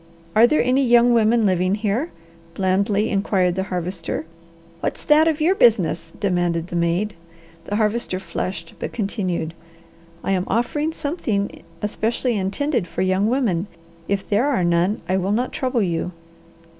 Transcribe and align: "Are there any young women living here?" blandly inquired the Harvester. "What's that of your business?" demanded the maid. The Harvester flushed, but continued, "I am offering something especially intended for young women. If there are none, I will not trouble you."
"Are 0.35 0.47
there 0.47 0.63
any 0.63 0.83
young 0.83 1.13
women 1.13 1.45
living 1.45 1.75
here?" 1.75 2.09
blandly 2.55 3.11
inquired 3.11 3.53
the 3.53 3.61
Harvester. 3.69 4.25
"What's 4.79 5.03
that 5.03 5.27
of 5.27 5.39
your 5.39 5.53
business?" 5.53 6.11
demanded 6.19 6.65
the 6.65 6.75
maid. 6.75 7.13
The 7.65 7.75
Harvester 7.75 8.19
flushed, 8.19 8.73
but 8.79 8.93
continued, 8.93 9.53
"I 10.23 10.31
am 10.31 10.45
offering 10.47 10.91
something 10.91 11.61
especially 11.83 12.35
intended 12.35 12.87
for 12.87 13.03
young 13.03 13.29
women. 13.29 13.67
If 14.07 14.27
there 14.27 14.47
are 14.47 14.63
none, 14.63 15.01
I 15.07 15.17
will 15.17 15.31
not 15.33 15.53
trouble 15.53 15.83
you." 15.83 16.11